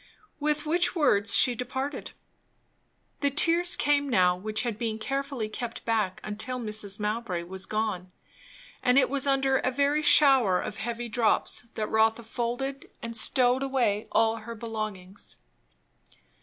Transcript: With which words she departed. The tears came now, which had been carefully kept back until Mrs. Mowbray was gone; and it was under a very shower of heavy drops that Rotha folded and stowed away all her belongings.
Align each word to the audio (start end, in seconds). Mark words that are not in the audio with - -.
With 0.39 0.65
which 0.65 0.95
words 0.95 1.35
she 1.35 1.53
departed. 1.53 2.13
The 3.19 3.29
tears 3.29 3.75
came 3.75 4.09
now, 4.09 4.35
which 4.35 4.63
had 4.63 4.79
been 4.79 4.97
carefully 4.97 5.47
kept 5.47 5.85
back 5.85 6.19
until 6.23 6.57
Mrs. 6.59 6.99
Mowbray 6.99 7.43
was 7.43 7.67
gone; 7.67 8.07
and 8.81 8.97
it 8.97 9.11
was 9.11 9.27
under 9.27 9.57
a 9.57 9.69
very 9.69 10.01
shower 10.01 10.59
of 10.59 10.77
heavy 10.77 11.07
drops 11.07 11.67
that 11.75 11.85
Rotha 11.85 12.23
folded 12.23 12.89
and 13.03 13.15
stowed 13.15 13.61
away 13.61 14.07
all 14.11 14.37
her 14.37 14.55
belongings. 14.55 15.37